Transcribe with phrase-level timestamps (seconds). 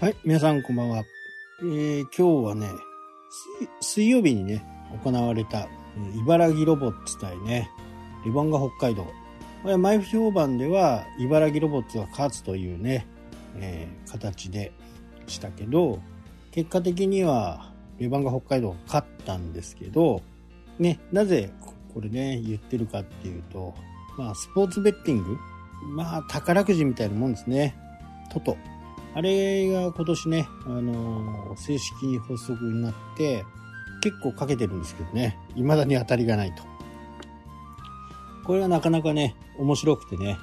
[0.00, 1.04] はい、皆さんこんばんは。
[1.60, 2.70] えー、今日はね、
[3.82, 4.64] 水曜日にね、
[5.04, 5.68] 行われた、
[6.16, 7.70] 茨城ロボッツ対ね、
[8.24, 9.06] リボンが北海道。
[9.62, 13.06] これ前評判では、茨城ロボッツが勝つというね、
[13.56, 14.72] えー、形で
[15.26, 16.00] したけど、
[16.50, 20.22] 結果的には、レバンが北海道が勝ったんですけど、
[20.78, 21.52] ね、なぜ
[21.92, 23.74] これね、言ってるかっていうと、
[24.16, 25.36] まあ、スポーツベッティング
[25.94, 27.76] まあ、宝くじみたいなもんですね。
[28.32, 28.56] トト。
[29.14, 33.44] あれが今年ね、あのー、正式に発足になって、
[34.02, 36.62] 結構かけてるんですけどね、未だに当たりがないと。
[38.44, 40.38] これはなかなかね、面白くてね、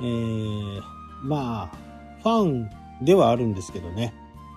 [0.00, 0.82] えー、
[1.22, 1.76] まあ、
[2.22, 4.12] ファンではあるんですけどね、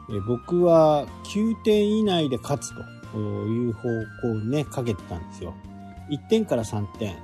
[0.10, 2.73] え、僕は9点以内で勝つ
[3.12, 3.90] という方
[4.21, 5.54] 向にね、かけてたんですよ。
[6.10, 7.16] 1点から3点、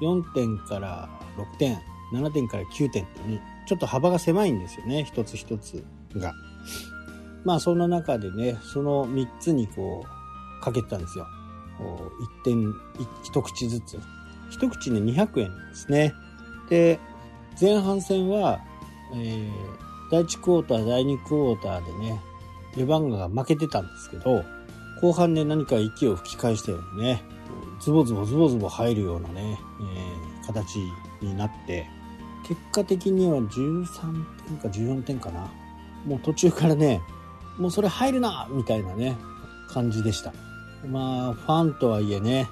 [0.00, 1.78] 4点から6点、
[2.14, 5.84] 7点から9点ってね、ちょっと幅が狭いんですよね、一つ一つ
[6.16, 6.34] が。
[7.44, 11.24] まあそんな中でね、その3つにこう、かけてたんですよ。
[12.40, 12.74] 1点、
[13.22, 14.00] 一口ずつ。
[14.50, 16.12] 一口ね、200円ですね。
[16.68, 16.98] で、
[17.60, 18.58] 前半戦は、
[19.14, 19.50] えー、
[20.10, 22.20] 第1クォーター、第2クォーターでね、
[22.76, 24.44] レバンガが負けてたんですけど、
[25.00, 27.22] 後半で何か息を吹き返したようにね、
[27.80, 30.80] ズボズボズボズボ入るようなね、えー、形
[31.22, 31.86] になって、
[32.46, 35.50] 結果的には13点か14点かな。
[36.06, 37.00] もう途中からね、
[37.58, 39.16] もうそれ入るなみたいなね、
[39.68, 40.32] 感じでした。
[40.88, 42.48] まあ、ファンとはいえね、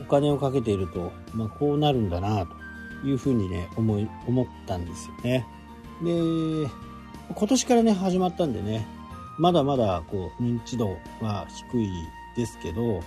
[0.00, 5.46] お金をかけていると、まあ、こうなるんだなというふうにね、思い、思ったんですよね。
[6.02, 6.70] で、
[7.34, 8.86] 今年からね、始まったんでね、
[9.38, 11.90] まだまだこう認知度は低い
[12.36, 13.00] ですけど、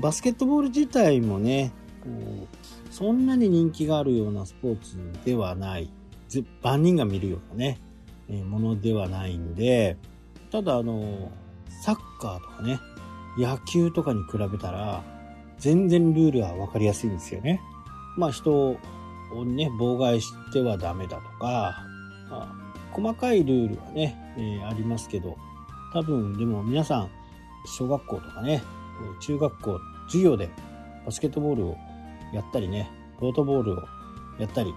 [0.00, 1.72] バスケットボール自体もね、
[2.90, 5.90] そんなに人気があるようなスポーツではない、
[6.62, 7.78] 万人が見るようなね、
[8.28, 9.96] えものではないんで、
[10.50, 11.30] ただあの、
[11.82, 12.80] サッカーとかね、
[13.38, 15.02] 野球とかに比べたら、
[15.58, 17.60] 全然ルールは分かりやすいんですよね。
[18.16, 21.84] まあ人をね、妨害してはダメだとか、
[22.30, 22.54] まあ、
[22.92, 25.36] 細かいルールはね、えー、ありますけど、
[25.92, 27.10] 多分でも皆さん、
[27.66, 28.62] 小学校とかね、
[29.20, 30.50] 中学校、授業で
[31.04, 31.76] バスケットボールを
[32.32, 32.90] やったりね、
[33.20, 33.76] ロートボールを
[34.38, 34.72] やったり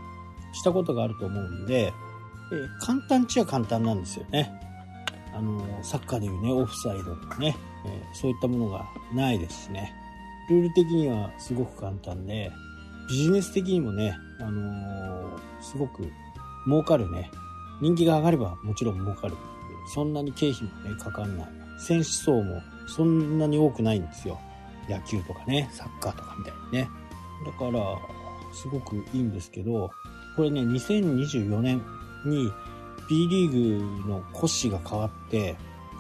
[0.54, 1.94] したことがあると思うんで、
[2.52, 4.52] えー、簡単っちゃ簡単なんですよね。
[5.34, 9.94] あのー、サッカーでいうね、オフサイドとかね、えー、そういったものがないですしね。
[10.50, 12.52] ルール的にはすごく簡単で、
[13.10, 16.12] ビジネス的にもね、あのすごく
[16.66, 17.32] 儲かるね。
[17.82, 19.36] 人気が上がればもちろん儲かる。
[19.94, 21.48] そんなに経費もね、かかんない。
[21.80, 24.40] 選手層もそんなに多くないんですよ。
[24.90, 27.01] 野球とかね、サッカーとかみたいにね。
[27.46, 27.98] だから、
[28.54, 29.92] すごくいいんですけど、
[30.36, 31.82] これね、2024年
[32.26, 32.52] に
[33.10, 35.56] B リーグの骨子が変わって、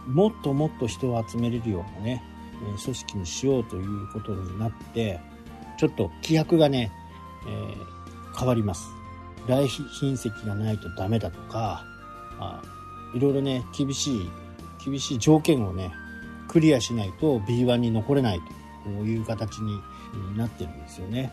[0.08, 2.24] もっともっと人を集めれるようなね、
[2.84, 5.20] 組織にしようということになって、
[5.78, 6.92] ちょっと規約がね、
[7.48, 8.90] えー、変わります。
[9.48, 11.84] 来賓席がないとダメだとか、
[12.40, 12.62] あ
[13.16, 14.30] いろいろね、厳しい、
[14.84, 15.92] 厳しい条件をね、
[16.48, 18.42] クリアしないと B1 に残れない
[18.84, 19.80] という形に
[20.36, 21.32] なってるんですよね。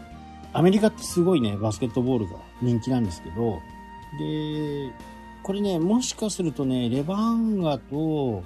[0.53, 3.61] アメリカってすごいね、バスケットボールが人気なんですけど、
[4.19, 4.93] で、
[5.43, 8.43] これね、もしかするとね、レバンガと、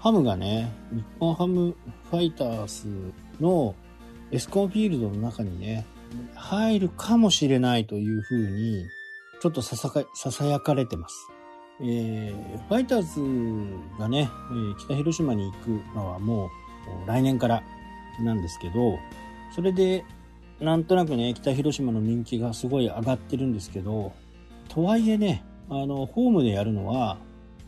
[0.00, 1.74] ハムがね、日本ハム
[2.10, 3.74] ファイターズの
[4.30, 5.86] エスコンフィールドの中にね、
[6.34, 8.86] 入るかもしれないというふうに、
[9.40, 11.28] ちょっとささか、ささやかれてます。
[11.80, 14.28] えー、ファイターズがね、
[14.80, 16.48] 北広島に行くのはもう
[17.06, 17.62] 来年から
[18.22, 18.98] なんですけど、
[19.54, 20.04] それで、
[20.60, 24.12] なんとなくね、北広島の人気がすごい上がってるんですけど、
[24.68, 27.18] とはいえね、あの、ホームでやるのは、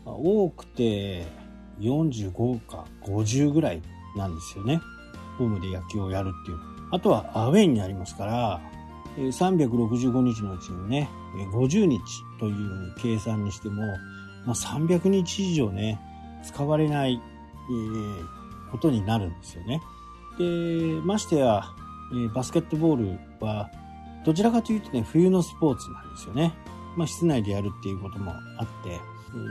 [0.05, 1.25] 多くて
[1.79, 3.81] 45か50ぐらい
[4.15, 4.81] なんですよね。
[5.37, 6.57] ホームで野球をやるっていう。
[6.91, 8.61] あとはアウェイになりますから、
[9.17, 11.09] 365日のうちにね、
[11.53, 12.01] 50日
[12.39, 13.83] という計算にしても、
[14.45, 15.99] まあ、300日以上ね、
[16.43, 19.81] 使われない、えー、ことになるんですよね。
[20.37, 21.63] で、ましてや、
[22.13, 23.69] え、バスケットボールは、
[24.25, 26.53] どちらかというとね、冬のスポーツなんですよね。
[26.95, 28.99] まあ、室内でやるっていうこともあって、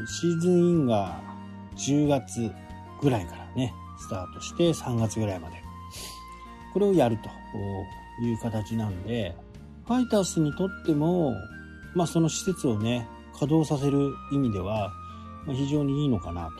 [0.06, 1.20] シーズンインが
[1.76, 2.50] 10月
[3.00, 5.56] ぐらいからね、スタートして3月ぐらいまで。
[6.72, 7.28] これをやると
[8.22, 9.34] いう形なんで、
[9.86, 11.34] ファイターズにとっても、
[11.94, 14.92] まあその施設をね、稼働させる意味では、
[15.46, 16.50] 非常にいいのかな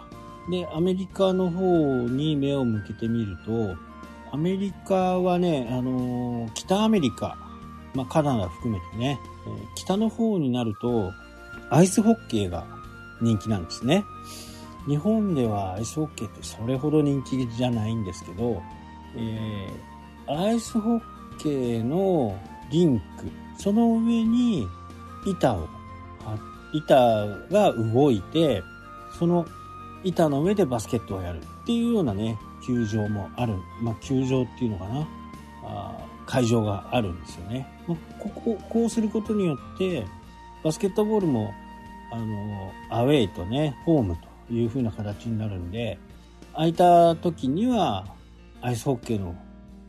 [0.46, 0.50] と。
[0.50, 3.76] で、アメリカの方に目を向けてみると、
[4.32, 7.36] アメリカはね、あのー、北アメリカ、
[7.94, 11.12] まあ、カナダ含めてね、えー、北の方になると、
[11.70, 12.64] アイスホッケーが
[13.20, 14.04] 人気なんですね。
[14.86, 18.62] 日本ではアイスホッケーってそれほど人気じゃないんですけど、
[19.16, 21.00] えー、アイスホッ
[21.38, 22.38] ケーの
[22.70, 23.04] リンク、
[23.58, 24.66] その上に
[25.26, 25.68] 板を、
[26.72, 26.94] 板
[27.50, 28.62] が動いて、
[29.18, 29.46] その
[30.04, 33.54] 板の上でバスケットをやるっていうようなね、球場もある。
[33.80, 35.08] まあ、球場っていうのかな。
[35.62, 37.66] あ会場があるんですよね。
[37.88, 40.06] まあ、ここ、こうすることによって、
[40.62, 41.52] バスケットボールも、
[42.12, 44.16] あの、アウェイとね、ホーム
[44.48, 45.98] という風な形になるんで、
[46.52, 48.06] 空いた時には、
[48.62, 49.34] アイスホッケーの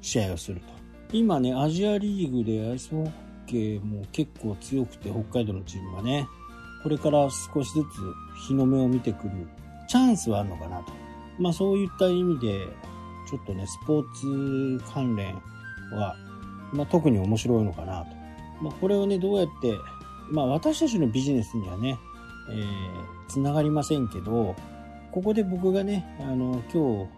[0.02, 0.68] 試合をすると。
[1.14, 3.12] 今ね、アジアリーグでアイスホッ
[3.46, 6.28] ケーも結構強くて、北海道のチームがね、
[6.84, 9.48] これから少しずつ日の目を見てくる
[9.88, 11.01] チャンスはあるのかなと。
[11.42, 12.68] まあそういった意味で、
[13.28, 15.34] ちょっとね、スポーツ関連
[15.92, 16.16] は、
[16.72, 18.16] まあ特に面白いのかなと。
[18.62, 19.76] まあこれをね、どうやって、
[20.30, 21.98] まあ私たちのビジネスにはね、
[22.52, 24.56] えー、つながりませんけど、
[25.12, 27.10] ここで僕がね、あの、今日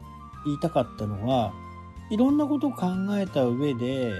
[0.45, 1.53] 言いたかったのは、
[2.09, 4.13] いろんなことを考えた上で、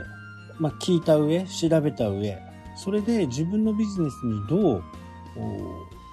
[0.59, 2.37] まあ聞いた上、調べた上、
[2.75, 4.83] それで自分のビジネスにどう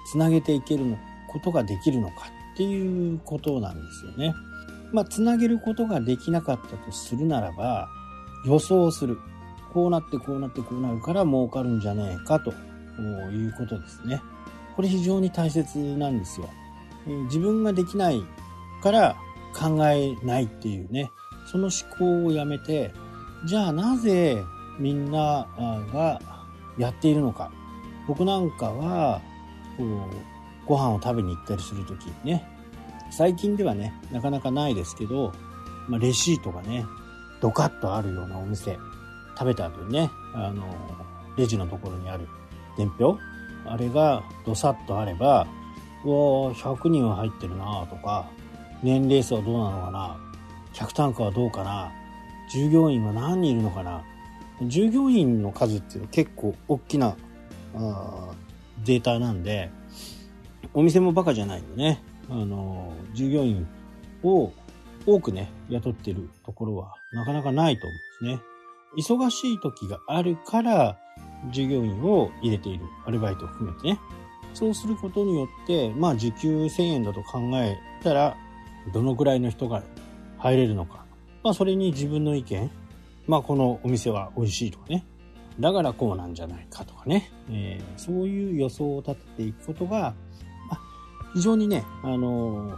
[0.05, 0.97] つなげていけるの
[1.27, 4.35] ことができるのかっていうことなんですよね。
[4.91, 7.87] まあ、つなげることができなかったとするならば、
[8.45, 9.17] 予想する。
[9.73, 12.51] こうなってこうなってこうなるから儲かるんじゃねえかと
[13.31, 14.21] いうことですね。
[14.75, 16.49] これ非常に大切なんですよ。
[17.25, 18.21] 自分ができない
[18.83, 19.15] から
[19.57, 21.09] 考えないっていうね、
[21.45, 22.91] その思考をやめて、
[23.45, 24.43] じゃあなぜ
[24.77, 25.47] みんな
[25.93, 26.19] が
[26.77, 27.51] やっているのか。
[28.07, 29.21] 僕なんかは、
[29.77, 30.30] こう、
[30.71, 32.47] ご飯を食べに行ったりするときにね、
[33.09, 35.33] 最近ではね、なかなかないですけど、
[35.89, 36.85] まあ、レシートがね、
[37.41, 38.77] ドカッとあるようなお店、
[39.37, 40.63] 食べた後にね、あの、
[41.37, 42.25] レジのところにある
[42.77, 43.17] 伝票
[43.65, 45.45] あれがどさっとあれば、
[46.05, 48.29] うわ100人は入ってるなとか、
[48.81, 50.17] 年齢層はどうなのかな
[50.71, 51.91] 客単価はどうかな
[52.49, 54.03] 従業員は何人いるのかな
[54.63, 57.17] 従業員の数っていうのは結構大きな
[58.85, 59.69] データなんで、
[60.73, 63.67] お店もバカじゃないんでね、あの、従業員
[64.23, 64.51] を
[65.05, 68.51] 多くね、雇ってるところはなかなかないと思うんですね。
[68.97, 70.97] 忙しい時があるから、
[71.51, 72.85] 従業員を入れている。
[73.05, 73.99] アルバイトを含めてね。
[74.53, 78.37] そうすることによって、まあ時給1000円だと考えたら、
[78.93, 79.83] どのくらいの人が
[80.37, 81.05] 入れるのか。
[81.43, 82.69] まあそれに自分の意見。
[83.27, 85.05] まあこのお店は美味しいとかね。
[85.59, 87.31] だからこうなんじゃないかとかね。
[87.49, 90.13] えー、そういう予想を立てていくことが、
[91.33, 92.77] 非常にね、あの、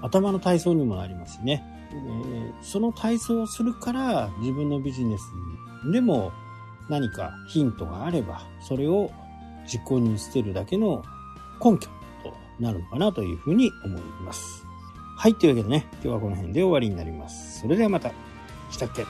[0.00, 1.64] 頭の体操にもなりますしね。
[1.92, 5.24] えー、その体操をするから自分のビジネス
[5.92, 6.32] でも
[6.88, 9.10] 何かヒントがあれば、それを
[9.70, 11.04] 実行に移せるだけの
[11.62, 11.88] 根拠と
[12.58, 14.64] なるのかなというふうに思います。
[15.16, 17.60] はい、というわけでね、今日はこの辺で終わりになります。
[17.60, 18.10] それではまた。
[18.70, 19.04] したっけ？